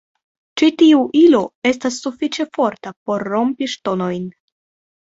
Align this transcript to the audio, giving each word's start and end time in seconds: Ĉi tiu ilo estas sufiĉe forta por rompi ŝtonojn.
Ĉi 0.61 0.69
tiu 0.81 1.01
ilo 1.19 1.43
estas 1.73 2.01
sufiĉe 2.07 2.49
forta 2.59 2.95
por 3.05 3.31
rompi 3.35 3.73
ŝtonojn. 3.77 4.27